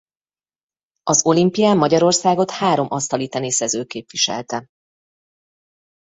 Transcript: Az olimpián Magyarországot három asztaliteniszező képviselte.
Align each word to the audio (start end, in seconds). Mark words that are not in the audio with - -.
Az 1.03 1.25
olimpián 1.25 1.77
Magyarországot 1.77 2.51
három 2.51 2.87
asztaliteniszező 2.91 3.83
képviselte. 3.85 4.67